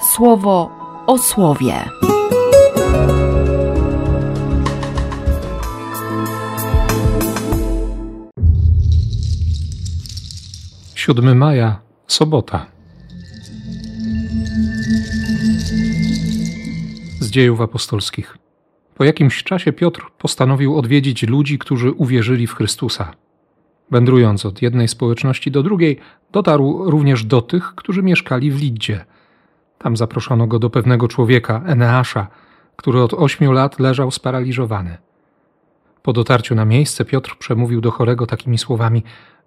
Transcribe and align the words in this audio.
słowo 0.00 0.70
o 1.06 1.18
słowie. 1.18 1.74
7 10.94 11.36
maja, 11.36 11.80
sobota. 12.06 12.66
Z 17.20 17.30
dziejów 17.30 17.60
apostolskich. 17.60 18.38
Po 18.94 19.04
jakimś 19.04 19.42
czasie 19.42 19.72
Piotr 19.72 20.06
postanowił 20.18 20.78
odwiedzić 20.78 21.22
ludzi, 21.22 21.58
którzy 21.58 21.92
uwierzyli 21.92 22.46
w 22.46 22.54
Chrystusa. 22.54 23.14
Wędrując 23.90 24.46
od 24.46 24.62
jednej 24.62 24.88
społeczności 24.88 25.50
do 25.50 25.62
drugiej, 25.62 25.98
dotarł 26.32 26.90
również 26.90 27.24
do 27.24 27.42
tych, 27.42 27.74
którzy 27.74 28.02
mieszkali 28.02 28.50
w 28.50 28.60
Lidzie. 28.60 29.04
Tam 29.82 29.96
zaproszono 29.96 30.46
go 30.46 30.58
do 30.58 30.70
pewnego 30.70 31.08
człowieka, 31.08 31.62
Eneasza, 31.66 32.26
który 32.76 33.02
od 33.02 33.14
ośmiu 33.14 33.52
lat 33.52 33.78
leżał 33.78 34.10
sparaliżowany. 34.10 34.98
Po 36.02 36.12
dotarciu 36.12 36.54
na 36.54 36.64
miejsce 36.64 37.04
Piotr 37.04 37.36
przemówił 37.38 37.80
do 37.80 37.90
chorego 37.90 38.26
takimi 38.26 38.58
słowami: 38.58 39.02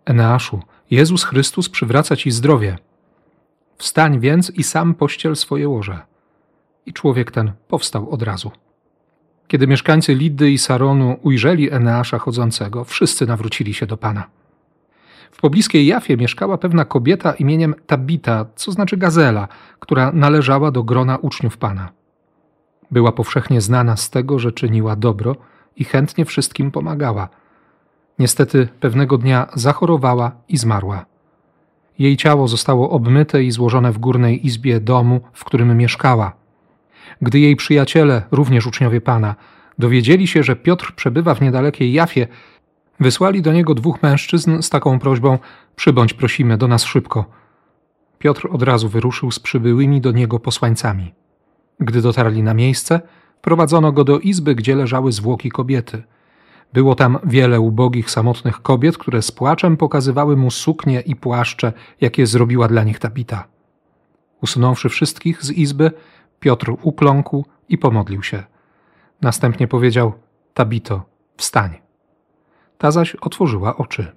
Eneaszu, 0.06 0.62
Jezus 0.92 1.24
Chrystus 1.24 1.70
przywraca 1.70 2.16
ci 2.16 2.32
zdrowie. 2.32 2.78
Wstań 3.78 4.20
więc 4.20 4.50
i 4.50 4.64
sam 4.64 4.94
pościel 4.94 5.36
swoje 5.36 5.70
łoże. 5.70 6.00
I 6.86 6.94
człowiek 6.94 7.32
ten 7.32 7.52
powstał 7.68 8.10
od 8.10 8.24
razu. 8.24 8.52
Kiedy 9.48 9.68
mieszkańcy 9.68 10.16
Lidy 10.16 10.52
i 10.52 10.58
Saronu 10.58 11.20
ujrzeli 11.22 11.72
Eneasza 11.72 12.20
chodzącego, 12.20 12.84
wszyscy 12.84 13.26
nawrócili 13.26 13.74
się 13.74 13.86
do 13.86 13.98
Pana. 13.98 14.30
W 15.34 15.42
pobliskiej 15.42 15.86
Jafie 15.86 16.18
mieszkała 16.18 16.58
pewna 16.58 16.86
kobieta 16.86 17.34
imieniem 17.34 17.76
Tabita, 17.88 18.46
co 18.56 18.72
znaczy 18.72 18.98
gazela, 18.98 19.48
która 19.80 20.12
należała 20.12 20.72
do 20.72 20.84
grona 20.84 21.18
uczniów 21.18 21.58
Pana. 21.58 21.90
Była 22.92 23.12
powszechnie 23.12 23.62
znana 23.62 23.98
z 23.98 24.10
tego, 24.10 24.40
że 24.40 24.52
czyniła 24.52 24.96
dobro 24.96 25.36
i 25.76 25.84
chętnie 25.84 26.26
wszystkim 26.26 26.72
pomagała. 26.72 27.30
Niestety 28.20 28.68
pewnego 28.80 29.18
dnia 29.18 29.48
zachorowała 29.54 30.32
i 30.50 30.58
zmarła. 30.58 31.06
Jej 32.00 32.18
ciało 32.18 32.48
zostało 32.48 32.90
obmyte 32.90 33.44
i 33.44 33.52
złożone 33.52 33.92
w 33.92 33.98
górnej 33.98 34.48
izbie 34.48 34.80
domu, 34.80 35.22
w 35.34 35.46
którym 35.46 35.78
mieszkała– 35.78 36.32
gdy 37.22 37.40
jej 37.40 37.56
przyjaciele, 37.56 38.24
również 38.32 38.68
uczniowie 38.68 39.02
Pana, 39.02 39.36
dowiedzieli 39.80 40.28
się, 40.28 40.44
że 40.44 40.56
Piotr 40.56 40.94
przebywa 40.96 41.36
w 41.36 41.42
niedalekiej 41.42 41.94
Jafie, 41.94 42.28
wysłali 43.00 43.42
do 43.42 43.54
niego 43.54 43.74
dwóch 43.74 44.04
mężczyzn 44.04 44.62
z 44.62 44.70
taką 44.70 45.00
prośbą: 45.00 45.40
Przybądź, 45.76 46.14
prosimy, 46.14 46.58
do 46.58 46.68
nas 46.68 46.84
szybko. 46.84 47.26
Piotr 48.20 48.48
od 48.52 48.64
razu 48.64 48.90
wyruszył 48.90 49.32
z 49.32 49.40
przybyłymi 49.40 50.02
do 50.02 50.12
niego 50.12 50.40
posłańcami. 50.40 51.14
Gdy 51.80 52.02
dotarli 52.02 52.44
na 52.44 52.54
miejsce, 52.54 53.02
prowadzono 53.42 53.92
go 53.92 54.04
do 54.04 54.20
izby, 54.20 54.56
gdzie 54.56 54.76
leżały 54.76 55.12
zwłoki 55.12 55.50
kobiety. 55.52 56.04
Było 56.74 56.96
tam 56.96 57.20
wiele 57.24 57.60
ubogich, 57.60 58.12
samotnych 58.12 58.62
kobiet, 58.62 58.98
które 58.98 59.22
z 59.22 59.32
płaczem 59.32 59.78
pokazywały 59.78 60.38
mu 60.38 60.52
suknie 60.52 61.02
i 61.02 61.16
płaszcze, 61.16 61.74
jakie 62.02 62.28
zrobiła 62.28 62.68
dla 62.68 62.84
nich 62.84 63.00
Tabita. 63.00 63.48
Usunąwszy 64.42 64.90
wszystkich 64.90 65.44
z 65.44 65.52
izby, 65.52 65.92
Piotr 66.40 66.74
ukląkł 66.82 67.46
i 67.70 67.78
pomodlił 67.78 68.24
się. 68.24 68.44
Następnie 69.22 69.68
powiedział: 69.68 70.14
Tabito, 70.54 71.06
wstań. 71.38 71.83
Ta 72.84 72.92
zaś 72.92 73.16
otworzyła 73.16 73.78
oczy. 73.78 74.12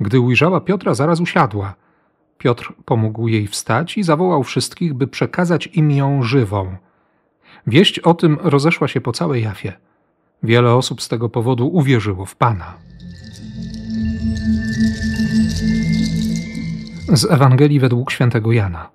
Gdy 0.00 0.20
ujrzała 0.20 0.60
Piotra, 0.60 0.94
zaraz 0.94 1.20
usiadła. 1.20 1.74
Piotr 2.38 2.72
pomógł 2.84 3.28
jej 3.28 3.46
wstać 3.46 3.98
i 3.98 4.02
zawołał 4.02 4.42
wszystkich, 4.42 4.94
by 4.94 5.06
przekazać 5.06 5.66
im 5.66 5.90
ją 5.90 6.22
żywą. 6.22 6.76
Wieść 7.66 7.98
o 7.98 8.14
tym 8.14 8.38
rozeszła 8.42 8.88
się 8.88 9.00
po 9.00 9.12
całej 9.12 9.42
Jafie. 9.42 9.72
Wiele 10.42 10.74
osób 10.74 11.02
z 11.02 11.08
tego 11.08 11.28
powodu 11.28 11.68
uwierzyło 11.68 12.26
w 12.26 12.36
Pana. 12.36 12.74
Z 17.08 17.30
Ewangelii 17.30 17.80
według 17.80 18.10
świętego 18.10 18.52
Jana. 18.52 18.90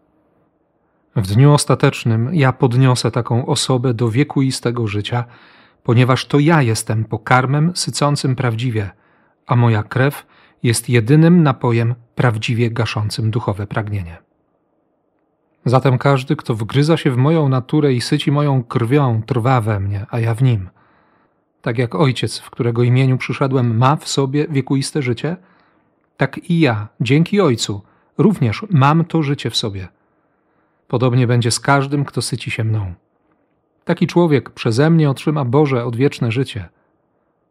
W 1.16 1.28
dniu 1.28 1.54
ostatecznym 1.54 2.30
ja 2.34 2.54
podniosę 2.54 3.12
taką 3.12 3.46
osobę 3.46 3.94
do 3.94 4.10
wiekuistego 4.10 4.88
życia, 4.88 5.24
ponieważ 5.88 6.26
to 6.26 6.40
ja 6.40 6.62
jestem 6.62 7.06
pokarmem 7.06 7.72
sycącym 7.76 8.36
prawdziwie, 8.36 8.90
a 9.46 9.56
moja 9.56 9.84
krew 9.84 10.26
jest 10.64 10.90
jedynym 10.90 11.44
napojem 11.44 11.96
prawdziwie 12.16 12.72
gaszącym 12.72 13.32
duchowe 13.32 13.68
pragnienie. 13.68 14.18
Zatem 15.66 15.98
każdy, 15.98 16.36
kto 16.36 16.56
wgryza 16.56 16.98
się 16.98 17.12
w 17.12 17.18
moją 17.18 17.50
naturę 17.50 17.94
i 17.94 18.02
syci 18.02 18.32
moją 18.32 18.64
krwią, 18.64 19.22
trwa 19.24 19.62
we 19.62 19.80
mnie, 19.80 20.06
a 20.10 20.20
ja 20.20 20.34
w 20.36 20.44
nim. 20.44 20.70
Tak 21.62 21.78
jak 21.78 21.96
ojciec, 21.96 22.40
w 22.40 22.50
którego 22.50 22.84
imieniu 22.84 23.18
przyszedłem, 23.18 23.78
ma 23.78 23.96
w 23.96 24.08
sobie 24.08 24.48
wiekuiste 24.50 25.02
życie, 25.02 25.38
tak 26.18 26.50
i 26.50 26.60
ja, 26.60 26.88
dzięki 27.02 27.42
ojcu, 27.42 27.82
również 28.18 28.66
mam 28.70 29.06
to 29.06 29.24
życie 29.24 29.50
w 29.50 29.58
sobie– 29.58 29.88
Podobnie 30.88 31.28
będzie 31.28 31.52
z 31.52 31.60
każdym, 31.60 32.06
kto 32.06 32.22
syci 32.22 32.52
się 32.52 32.64
mną. 32.64 32.94
Taki 33.88 34.08
człowiek 34.08 34.50
przeze 34.50 34.90
mnie 34.90 35.10
otrzyma 35.10 35.46
Boże 35.46 35.86
odwieczne 35.86 36.32
życie. 36.32 36.70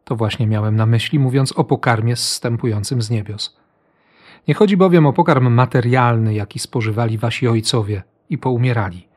To 0.03 0.15
właśnie 0.15 0.47
miałem 0.47 0.75
na 0.75 0.85
myśli, 0.85 1.19
mówiąc 1.19 1.51
o 1.51 1.63
pokarmie 1.63 2.15
zstępującym 2.15 3.01
z 3.01 3.09
niebios. 3.09 3.57
Nie 4.47 4.53
chodzi 4.53 4.77
bowiem 4.77 5.05
o 5.05 5.13
pokarm 5.13 5.53
materialny, 5.53 6.33
jaki 6.33 6.59
spożywali 6.59 7.17
wasi 7.17 7.47
ojcowie 7.47 8.03
i 8.29 8.37
poumierali, 8.37 9.07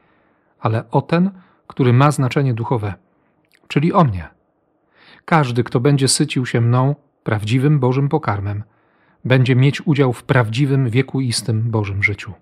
ale 0.60 0.90
o 0.90 1.02
ten, 1.02 1.30
który 1.66 1.92
ma 1.92 2.10
znaczenie 2.10 2.54
duchowe, 2.54 2.94
czyli 3.68 3.92
o 3.92 4.04
mnie. 4.04 4.28
Każdy, 5.24 5.64
kto 5.64 5.80
będzie 5.80 6.08
sycił 6.08 6.46
się 6.46 6.60
mną, 6.60 6.94
prawdziwym 7.24 7.80
Bożym 7.80 8.08
pokarmem, 8.08 8.62
będzie 9.24 9.56
mieć 9.56 9.86
udział 9.86 10.12
w 10.12 10.24
prawdziwym, 10.24 10.90
wiekuistym 10.90 11.70
Bożym 11.70 12.02
życiu. 12.02 12.32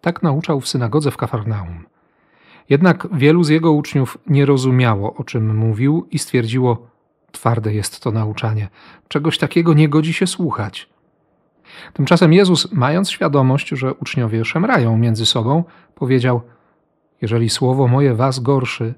Tak 0.00 0.22
nauczał 0.22 0.60
w 0.60 0.68
synagodze 0.68 1.10
w 1.10 1.16
Kafarnaum. 1.16 1.92
Jednak 2.68 3.08
wielu 3.12 3.44
z 3.44 3.48
jego 3.48 3.72
uczniów 3.72 4.18
nie 4.26 4.46
rozumiało, 4.46 5.14
o 5.14 5.24
czym 5.24 5.56
mówił 5.56 6.06
i 6.10 6.18
stwierdziło: 6.18 6.86
Twarde 7.32 7.74
jest 7.74 8.00
to 8.00 8.10
nauczanie, 8.10 8.68
czegoś 9.08 9.38
takiego 9.38 9.74
nie 9.74 9.88
godzi 9.88 10.12
się 10.12 10.26
słuchać. 10.26 10.88
Tymczasem 11.92 12.32
Jezus, 12.32 12.72
mając 12.72 13.10
świadomość, 13.10 13.68
że 13.68 13.94
uczniowie 13.94 14.44
szemrają 14.44 14.98
między 14.98 15.26
sobą, 15.26 15.64
powiedział: 15.94 16.42
Jeżeli 17.22 17.50
słowo 17.50 17.88
moje 17.88 18.14
was 18.14 18.40
gorszy, 18.40 18.94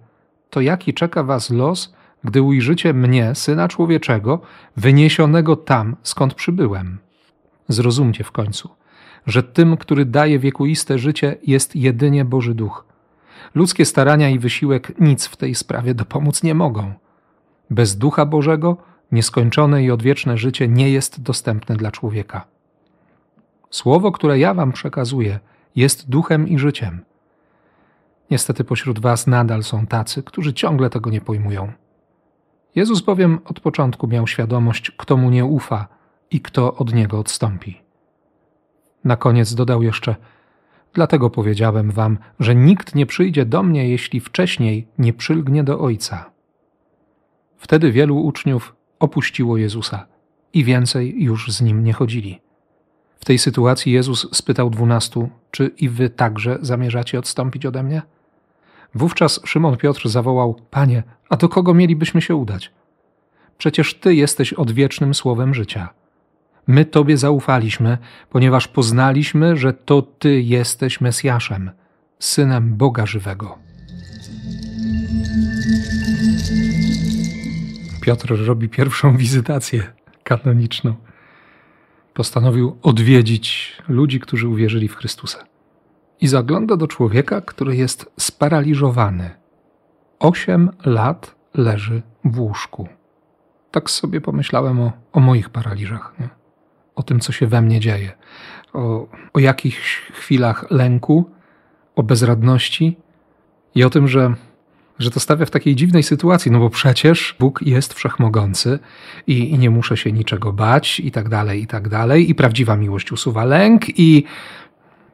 to 0.51 0.61
jaki 0.61 0.95
czeka 0.95 1.23
was 1.23 1.51
los, 1.51 1.95
gdy 2.25 2.43
ujrzycie 2.43 2.95
mnie, 2.95 3.35
syna 3.35 3.69
człowieczego, 3.69 4.41
wyniesionego 4.77 5.57
tam, 5.57 5.97
skąd 6.03 6.35
przybyłem? 6.35 6.99
Zrozumcie 7.69 8.25
w 8.25 8.33
końcu 8.33 8.71
że 9.27 9.43
tym, 9.43 9.77
który 9.77 10.05
daje 10.05 10.39
wiekuiste 10.39 10.99
życie, 10.99 11.37
jest 11.47 11.77
jedynie 11.77 12.25
Boży 12.25 12.55
Duch. 12.55 12.85
Ludzkie 13.55 13.85
starania 13.85 14.29
i 14.29 14.39
wysiłek 14.39 15.01
nic 15.01 15.27
w 15.27 15.37
tej 15.37 15.55
sprawie 15.55 15.95
dopomóc 15.95 16.43
nie 16.43 16.55
mogą. 16.55 16.93
Bez 17.71 17.97
Ducha 17.97 18.27
Bożego 18.27 18.77
nieskończone 19.13 19.85
i 19.85 19.91
odwieczne 19.91 20.39
życie 20.39 20.69
nie 20.69 20.91
jest 20.91 21.23
dostępne 21.23 21.77
dla 21.77 21.91
człowieka. 21.91 22.47
Słowo, 23.71 24.13
które 24.13 24.39
ja 24.39 24.55
wam 24.55 24.73
przekazuję, 24.73 25.39
jest 25.77 26.11
duchem 26.11 26.49
i 26.49 26.59
życiem. 26.59 27.05
Niestety 28.31 28.65
pośród 28.65 28.99
was 28.99 29.27
nadal 29.27 29.63
są 29.63 29.87
tacy, 29.87 30.23
którzy 30.23 30.55
ciągle 30.55 30.91
tego 30.91 31.11
nie 31.11 31.21
pojmują. 31.21 31.73
Jezus 32.75 33.01
bowiem 33.01 33.39
od 33.45 33.61
początku 33.61 34.07
miał 34.07 34.27
świadomość, 34.27 34.91
kto 34.91 35.17
mu 35.17 35.31
nie 35.31 35.45
ufa 35.45 35.87
i 36.31 36.41
kto 36.41 36.75
od 36.75 36.95
niego 36.95 37.19
odstąpi. 37.19 37.83
Na 39.05 39.17
koniec 39.17 39.55
dodał 39.55 39.83
jeszcze: 39.83 40.17
Dlatego 40.95 41.31
powiedziałem 41.31 41.91
wam, 41.91 42.19
że 42.41 42.55
nikt 42.55 42.95
nie 42.95 43.07
przyjdzie 43.07 43.47
do 43.47 43.63
mnie, 43.63 43.89
jeśli 43.89 44.21
wcześniej 44.21 44.89
nie 44.99 45.13
przylgnie 45.13 45.65
do 45.65 45.81
Ojca. 45.81 46.31
Wtedy 47.57 47.93
wielu 47.93 48.19
uczniów 48.19 48.77
opuściło 48.99 49.57
Jezusa 49.57 50.07
i 50.53 50.65
więcej 50.65 51.23
już 51.23 51.53
z 51.53 51.63
nim 51.63 51.85
nie 51.85 51.93
chodzili. 51.93 52.41
W 53.19 53.25
tej 53.25 53.39
sytuacji 53.39 53.93
Jezus 53.93 54.29
spytał 54.33 54.71
dwunastu: 54.71 55.29
Czy 55.51 55.67
i 55.67 55.89
wy 55.89 56.11
także 56.11 56.59
zamierzacie 56.61 57.19
odstąpić 57.19 57.67
ode 57.67 57.83
mnie? 57.83 58.03
Wówczas 58.95 59.41
Szymon 59.45 59.77
Piotr 59.77 60.09
zawołał: 60.09 60.61
Panie, 60.71 61.03
a 61.29 61.37
do 61.37 61.49
kogo 61.49 61.75
mielibyśmy 61.75 62.23
się 62.23 62.37
udać? 62.37 62.71
Przecież 63.59 63.95
Ty 63.95 64.15
jesteś 64.15 64.53
odwiecznym 64.53 65.15
słowem 65.15 65.55
życia. 65.55 65.89
My 66.67 66.85
Tobie 66.85 67.17
zaufaliśmy, 67.17 67.99
ponieważ 68.31 68.69
poznaliśmy, 68.69 69.57
że 69.57 69.73
to 69.73 70.03
Ty 70.03 70.41
jesteś 70.41 71.01
Mesjaszem, 71.01 71.71
synem 72.19 72.77
Boga 72.77 73.07
żywego. 73.07 73.59
Piotr 78.01 78.47
robi 78.47 78.69
pierwszą 78.69 79.17
wizytację 79.17 79.93
kanoniczną. 80.25 80.95
Postanowił 82.15 82.79
odwiedzić 82.83 83.77
ludzi, 83.89 84.21
którzy 84.21 84.49
uwierzyli 84.49 84.89
w 84.89 84.97
Chrystusa. 84.97 85.45
i 86.21 86.27
zagląda 86.29 86.77
do 86.77 86.89
człowieka, 86.89 87.41
który 87.41 87.77
jest 87.77 88.13
sparaliżowany. 88.21 89.31
Osiem 90.19 90.71
lat 90.85 91.35
leży 91.55 92.03
w 92.25 92.41
łóżku. 92.41 92.89
Tak 93.71 93.91
sobie 93.91 94.21
pomyślałem 94.21 94.81
o, 94.81 94.93
o 95.13 95.21
moich 95.21 95.51
paraliżach, 95.51 96.15
nie? 96.21 96.44
O 96.95 97.03
tym, 97.03 97.21
co 97.21 97.33
się 97.33 97.47
we 97.47 97.63
mnie 97.63 97.81
dzieje, 97.81 98.13
o, 98.73 99.09
o 99.33 99.39
jakichś 99.39 100.03
chwilach 100.13 100.71
lęku, 100.71 101.31
o 101.97 102.03
bezradności 102.03 102.97
i 103.75 103.85
o 103.85 103.91
tym, 103.91 104.09
że, 104.09 104.35
że 104.99 105.11
to 105.11 105.21
stawia 105.21 105.47
w 105.47 105.51
takiej 105.51 105.77
dziwnej 105.77 106.03
sytuacji, 106.03 106.51
no 106.51 106.59
bo 106.59 106.71
przecież 106.71 107.37
Bóg 107.41 107.63
jest 107.63 107.95
wszechmogący 107.95 108.79
i, 109.27 109.51
i 109.51 109.59
nie 109.59 109.71
muszę 109.71 109.97
się 109.97 110.13
niczego 110.13 110.53
bać 110.53 111.01
i 111.01 111.11
tak 111.11 111.29
dalej, 111.29 111.63
i 111.63 111.67
tak 111.67 111.89
dalej, 111.89 112.31
i 112.31 112.35
prawdziwa 112.35 112.77
miłość 112.77 113.13
usuwa 113.13 113.45
lęk 113.45 113.99
i, 113.99 114.25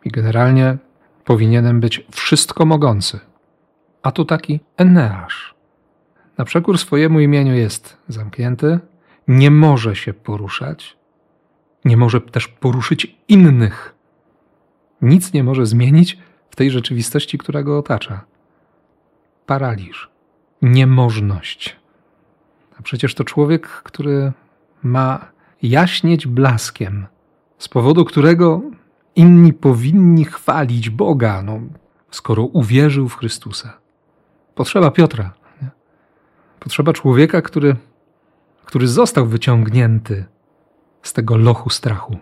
i 0.04 0.10
generalnie 0.10 0.76
powinienem 1.24 1.80
być 1.80 2.06
wszystko 2.10 2.66
mogący. 2.66 3.20
A 4.02 4.12
tu 4.12 4.24
taki 4.24 4.60
Eneasz. 4.76 5.54
Na 6.38 6.44
przekór 6.44 6.78
swojemu 6.78 7.20
imieniu 7.20 7.54
jest 7.54 7.96
zamknięty, 8.08 8.78
nie 9.28 9.50
może 9.50 9.96
się 9.96 10.12
poruszać, 10.12 10.96
nie 11.84 11.96
może 11.96 12.20
też 12.20 12.48
poruszyć 12.48 13.16
innych. 13.28 13.94
Nic 15.02 15.32
nie 15.32 15.44
może 15.44 15.66
zmienić 15.66 16.18
w 16.50 16.56
tej 16.56 16.70
rzeczywistości, 16.70 17.38
która 17.38 17.62
go 17.62 17.78
otacza. 17.78 18.24
Paraliż, 19.46 20.10
niemożność. 20.62 21.76
A 22.78 22.82
przecież 22.82 23.14
to 23.14 23.24
człowiek, 23.24 23.68
który 23.68 24.32
ma 24.82 25.30
jaśnieć 25.62 26.26
blaskiem, 26.26 27.06
z 27.58 27.68
powodu 27.68 28.04
którego 28.04 28.62
inni 29.16 29.52
powinni 29.52 30.24
chwalić 30.24 30.90
Boga, 30.90 31.42
no, 31.42 31.60
skoro 32.10 32.42
uwierzył 32.42 33.08
w 33.08 33.16
Chrystusa. 33.16 33.78
Potrzeba 34.54 34.90
Piotra. 34.90 35.32
Nie? 35.62 35.68
Potrzeba 36.60 36.92
człowieka, 36.92 37.42
który, 37.42 37.76
który 38.64 38.88
został 38.88 39.26
wyciągnięty 39.26 40.24
z 41.02 41.12
tego 41.12 41.36
lochu 41.36 41.70
strachu, 41.70 42.18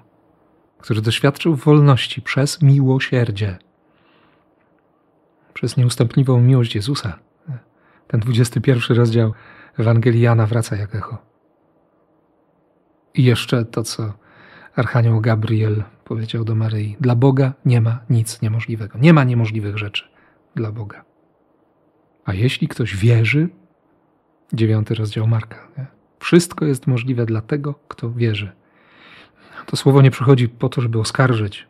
który 0.78 1.00
doświadczył 1.00 1.56
wolności 1.56 2.22
przez 2.22 2.62
miłosierdzie, 2.62 3.58
przez 5.54 5.76
nieustępliwą 5.76 6.40
miłość 6.40 6.74
Jezusa. 6.74 7.18
Ten 8.08 8.20
21 8.20 8.96
rozdział 8.96 9.32
Ewangelii 9.78 10.20
Jana 10.20 10.46
wraca 10.46 10.76
jak 10.76 10.94
echo. 10.94 11.18
I 13.14 13.24
jeszcze 13.24 13.64
to, 13.64 13.82
co 13.82 14.12
Archanioł 14.76 15.20
Gabriel 15.20 15.84
powiedział 16.04 16.44
do 16.44 16.54
Maryi: 16.54 16.96
Dla 17.00 17.14
Boga 17.14 17.52
nie 17.64 17.80
ma 17.80 17.98
nic 18.10 18.42
niemożliwego. 18.42 18.98
Nie 18.98 19.12
ma 19.12 19.24
niemożliwych 19.24 19.78
rzeczy 19.78 20.04
dla 20.54 20.72
Boga. 20.72 21.04
A 22.24 22.34
jeśli 22.34 22.68
ktoś 22.68 22.96
wierzy, 22.96 23.48
dziewiąty 24.52 24.94
rozdział 24.94 25.26
Marka, 25.26 25.68
nie? 25.78 25.86
wszystko 26.18 26.64
jest 26.64 26.86
możliwe 26.86 27.26
dla 27.26 27.40
tego, 27.40 27.74
kto 27.88 28.12
wierzy. 28.12 28.52
To 29.68 29.76
słowo 29.76 30.02
nie 30.02 30.10
przychodzi 30.10 30.48
po 30.48 30.68
to, 30.68 30.80
żeby 30.80 31.00
oskarżyć. 31.00 31.66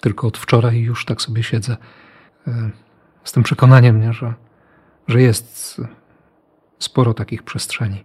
Tylko 0.00 0.26
od 0.26 0.38
wczoraj 0.38 0.80
już 0.80 1.04
tak 1.04 1.22
sobie 1.22 1.42
siedzę 1.42 1.76
e, 2.46 2.70
z 3.24 3.32
tym 3.32 3.42
przekonaniem, 3.42 4.00
nie, 4.00 4.12
że, 4.12 4.34
że 5.08 5.22
jest 5.22 5.80
sporo 6.78 7.14
takich 7.14 7.42
przestrzeni, 7.42 8.04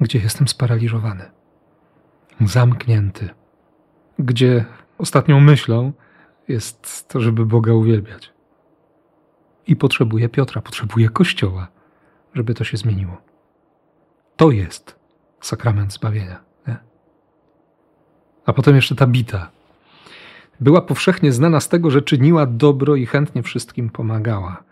gdzie 0.00 0.18
jestem 0.18 0.48
sparaliżowany, 0.48 1.30
zamknięty, 2.40 3.28
gdzie 4.18 4.64
ostatnią 4.98 5.40
myślą 5.40 5.92
jest 6.48 7.08
to, 7.08 7.20
żeby 7.20 7.46
Boga 7.46 7.72
uwielbiać. 7.72 8.32
I 9.66 9.76
potrzebuję 9.76 10.28
Piotra, 10.28 10.62
potrzebuję 10.62 11.08
Kościoła, 11.08 11.68
żeby 12.34 12.54
to 12.54 12.64
się 12.64 12.76
zmieniło. 12.76 13.16
To 14.36 14.50
jest 14.50 14.96
sakrament 15.40 15.92
zbawienia. 15.92 16.49
A 18.46 18.52
potem 18.52 18.76
jeszcze 18.76 18.94
ta 18.94 19.06
bita. 19.06 19.50
Była 20.60 20.80
powszechnie 20.80 21.32
znana 21.32 21.60
z 21.60 21.68
tego, 21.68 21.90
że 21.90 22.02
czyniła 22.02 22.46
dobro 22.46 22.96
i 22.96 23.06
chętnie 23.06 23.42
wszystkim 23.42 23.90
pomagała. 23.90 24.62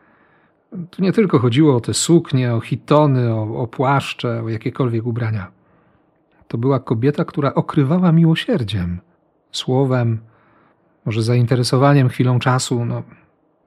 Tu 0.91 1.03
nie 1.03 1.13
tylko 1.13 1.39
chodziło 1.39 1.77
o 1.77 1.81
te 1.81 1.95
suknie, 1.95 2.55
o 2.55 2.61
hitony, 2.61 3.35
o, 3.35 3.59
o 3.59 3.67
płaszcze, 3.67 4.43
o 4.43 4.49
jakiekolwiek 4.49 5.07
ubrania. 5.07 5.51
To 6.49 6.59
była 6.59 6.81
kobieta, 6.81 7.25
która 7.25 7.55
okrywała 7.55 8.13
miłosierdziem, 8.13 9.01
słowem, 9.53 10.19
może 11.05 11.23
zainteresowaniem, 11.23 12.09
chwilą 12.09 12.39
czasu. 12.39 12.85
No, 12.85 13.03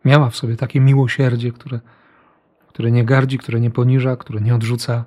miała 0.06 0.30
w 0.30 0.36
sobie 0.36 0.56
takie 0.56 0.80
miłosierdzie, 0.80 1.52
które, 1.52 1.80
które 2.68 2.92
nie 2.92 3.06
gardzi, 3.06 3.38
które 3.38 3.60
nie 3.60 3.72
poniża, 3.72 4.16
które 4.16 4.42
nie 4.42 4.56
odrzuca, 4.56 5.04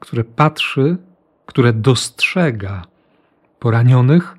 które 0.00 0.24
patrzy, 0.24 0.96
które 1.52 1.72
dostrzega 1.72 2.82
poranionych 3.58 4.36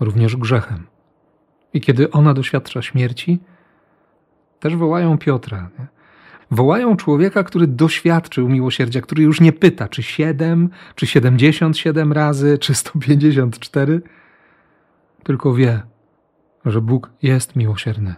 również 0.00 0.36
grzechem. 0.36 0.86
I 1.74 1.80
kiedy 1.80 2.10
ona 2.10 2.34
doświadcza 2.34 2.82
śmierci, 2.82 3.38
też 4.60 4.76
wołają 4.76 5.18
Piotra. 5.18 5.70
Nie? 5.78 5.86
Wołają 6.50 6.96
człowieka, 6.96 7.44
który 7.44 7.66
doświadczył 7.66 8.48
miłosierdzia, 8.48 9.00
który 9.00 9.22
już 9.22 9.40
nie 9.40 9.52
pyta, 9.52 9.88
czy 9.88 10.02
siedem, 10.02 10.70
czy 10.94 11.06
siedemdziesiąt 11.06 11.78
siedem 11.78 12.12
razy, 12.12 12.58
czy 12.58 12.74
sto 12.74 12.98
pięćdziesiąt 12.98 13.58
cztery, 13.58 14.02
tylko 15.24 15.54
wie, 15.54 15.82
że 16.64 16.80
Bóg 16.80 17.10
jest 17.22 17.56
miłosierny, 17.56 18.14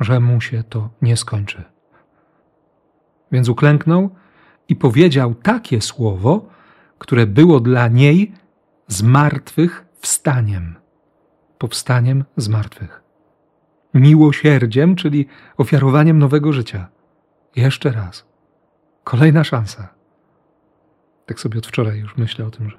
że 0.00 0.20
mu 0.20 0.40
się 0.40 0.62
to 0.68 0.90
nie 1.02 1.16
skończy. 1.16 1.64
Więc 3.32 3.48
uklęknął 3.48 4.10
i 4.68 4.76
powiedział 4.76 5.34
takie 5.34 5.80
słowo, 5.80 6.53
które 7.04 7.26
było 7.26 7.60
dla 7.60 7.88
niej 7.88 8.32
z 8.88 9.02
martwych 9.02 9.84
wstaniem, 10.00 10.74
powstaniem 11.58 12.24
z 12.36 12.48
martwych 12.48 13.04
miłosierdziem, 13.94 14.96
czyli 14.96 15.26
ofiarowaniem 15.56 16.18
nowego 16.18 16.52
życia. 16.52 16.88
Jeszcze 17.56 17.92
raz. 17.92 18.26
Kolejna 19.04 19.44
szansa. 19.44 19.88
Tak 21.26 21.40
sobie 21.40 21.58
od 21.58 21.66
wczoraj 21.66 21.98
już 21.98 22.16
myślę 22.16 22.46
o 22.46 22.50
tym, 22.50 22.70
że, 22.70 22.78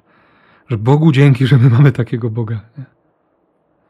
że 0.68 0.78
Bogu 0.78 1.12
dzięki, 1.12 1.46
że 1.46 1.58
my 1.58 1.70
mamy 1.70 1.92
takiego 1.92 2.30
Boga. 2.30 2.60
Nie? 2.78 2.84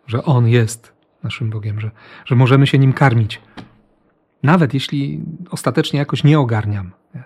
Że 0.07 0.25
On 0.25 0.49
jest 0.49 0.93
naszym 1.23 1.51
Bogiem, 1.51 1.81
że, 1.81 1.91
że 2.25 2.35
możemy 2.35 2.67
się 2.67 2.79
Nim 2.79 2.93
karmić. 2.93 3.43
Nawet 4.43 4.75
jeśli 4.75 5.25
ostatecznie 5.51 5.99
jakoś 5.99 6.25
nie 6.25 6.39
ogarniam. 6.39 6.93
Nie? 7.15 7.23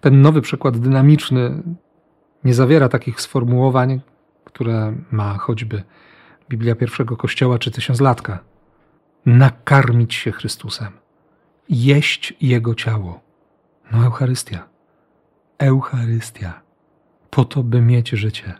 Ten 0.00 0.22
nowy 0.22 0.40
przykład 0.40 0.78
dynamiczny 0.78 1.62
nie 2.44 2.54
zawiera 2.54 2.88
takich 2.88 3.20
sformułowań, 3.20 4.00
które 4.44 4.94
ma 5.10 5.38
choćby 5.38 5.82
Biblia 6.48 6.74
pierwszego 6.74 7.16
Kościoła 7.16 7.58
czy 7.58 7.70
tysiąclatka 7.70 8.38
nakarmić 9.26 10.14
się 10.14 10.32
Chrystusem, 10.32 10.92
jeść 11.68 12.34
Jego 12.40 12.74
ciało. 12.74 13.20
No, 13.92 14.04
Eucharystia. 14.04 14.68
Eucharystia. 15.58 16.60
Po 17.30 17.44
to, 17.44 17.62
by 17.62 17.80
mieć 17.80 18.08
życie. 18.08 18.54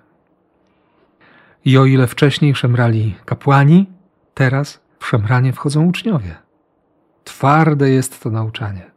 I 1.64 1.78
o 1.78 1.84
ile 1.84 2.06
wcześniej 2.06 2.54
szemrali 2.54 3.14
kapłani, 3.24 3.86
teraz 4.34 4.80
w 4.98 5.06
szemranie 5.06 5.52
wchodzą 5.52 5.86
uczniowie. 5.86 6.36
Twarde 7.24 7.90
jest 7.90 8.22
to 8.22 8.30
nauczanie. 8.30 8.90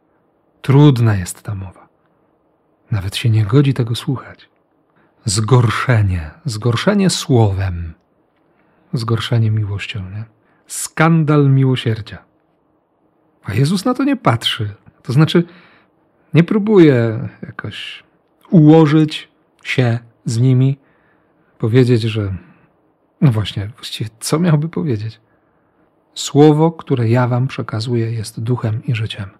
Trudna 0.62 1.14
jest 1.14 1.42
ta 1.42 1.54
mowa. 1.54 1.88
Nawet 2.90 3.16
się 3.16 3.30
nie 3.30 3.44
godzi 3.44 3.74
tego 3.74 3.94
słuchać. 3.94 4.48
Zgorszenie, 5.24 6.30
zgorszenie 6.44 7.10
słowem, 7.10 7.94
zgorszenie 8.92 9.50
miłością, 9.50 10.10
nie? 10.10 10.24
skandal 10.66 11.50
miłosierdzia. 11.50 12.24
A 13.44 13.54
Jezus 13.54 13.84
na 13.84 13.94
to 13.94 14.04
nie 14.04 14.16
patrzy. 14.16 14.74
To 15.02 15.12
znaczy, 15.12 15.44
nie 16.34 16.44
próbuje 16.44 17.28
jakoś 17.42 18.04
ułożyć 18.50 19.28
się 19.64 19.98
z 20.24 20.38
nimi, 20.38 20.78
powiedzieć, 21.58 22.02
że. 22.02 22.34
No 23.20 23.32
właśnie, 23.32 23.70
właściwie 23.76 24.10
co 24.20 24.38
miałby 24.38 24.68
powiedzieć? 24.68 25.20
Słowo, 26.14 26.72
które 26.72 27.08
ja 27.08 27.28
wam 27.28 27.46
przekazuję, 27.46 28.12
jest 28.12 28.40
duchem 28.40 28.84
i 28.84 28.94
życiem. 28.94 29.30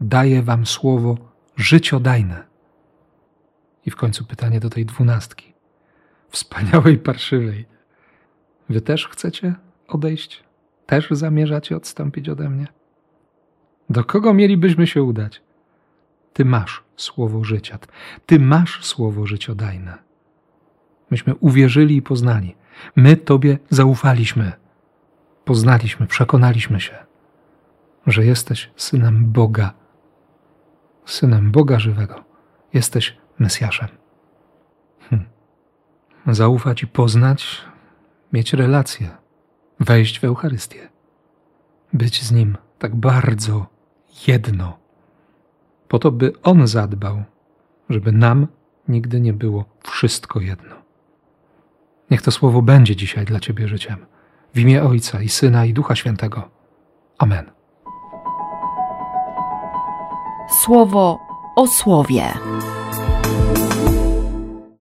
Daję 0.00 0.42
wam 0.42 0.66
słowo 0.66 1.16
życiodajne. 1.56 2.55
I 3.86 3.90
w 3.90 3.96
końcu 3.96 4.24
pytanie 4.24 4.60
do 4.60 4.70
tej 4.70 4.86
dwunastki. 4.86 5.54
Wspaniałej, 6.28 6.98
parszywej. 6.98 7.66
Wy 8.68 8.80
też 8.80 9.08
chcecie 9.08 9.54
odejść? 9.88 10.44
Też 10.86 11.08
zamierzacie 11.10 11.76
odstąpić 11.76 12.28
ode 12.28 12.50
mnie? 12.50 12.66
Do 13.90 14.04
kogo 14.04 14.34
mielibyśmy 14.34 14.86
się 14.86 15.02
udać? 15.02 15.42
Ty 16.32 16.44
masz 16.44 16.84
słowo 16.96 17.44
życia, 17.44 17.78
ty 18.26 18.40
masz 18.40 18.84
słowo 18.84 19.26
życiodajne. 19.26 19.98
Myśmy 21.10 21.34
uwierzyli 21.34 21.96
i 21.96 22.02
poznali. 22.02 22.56
My 22.96 23.16
Tobie 23.16 23.58
zaufaliśmy. 23.70 24.52
Poznaliśmy, 25.44 26.06
przekonaliśmy 26.06 26.80
się, 26.80 26.94
że 28.06 28.24
jesteś 28.24 28.70
synem 28.76 29.32
Boga, 29.32 29.72
synem 31.04 31.50
Boga 31.50 31.78
żywego. 31.78 32.24
Jesteś 32.72 33.16
Mesjaszem. 33.38 33.88
Hm. 35.10 35.24
Zaufać 36.26 36.82
i 36.82 36.86
poznać, 36.86 37.60
mieć 38.32 38.52
relację, 38.52 39.10
wejść 39.80 40.20
w 40.20 40.24
Eucharystię, 40.24 40.88
być 41.92 42.22
z 42.22 42.32
Nim 42.32 42.56
tak 42.78 42.96
bardzo 42.96 43.66
jedno, 44.26 44.78
po 45.88 45.98
to, 45.98 46.10
by 46.10 46.32
On 46.42 46.66
zadbał, 46.66 47.24
żeby 47.90 48.12
nam 48.12 48.46
nigdy 48.88 49.20
nie 49.20 49.32
było 49.32 49.64
wszystko 49.82 50.40
jedno. 50.40 50.74
Niech 52.10 52.22
to 52.22 52.30
słowo 52.30 52.62
będzie 52.62 52.96
dzisiaj 52.96 53.24
dla 53.24 53.40
Ciebie 53.40 53.68
życiem. 53.68 54.06
W 54.54 54.58
imię 54.58 54.82
Ojca 54.82 55.22
i 55.22 55.28
Syna 55.28 55.64
i 55.64 55.72
Ducha 55.72 55.96
Świętego. 55.96 56.48
Amen. 57.18 57.50
Słowo 60.48 61.18
o 61.56 61.66
słowie. 61.66 62.32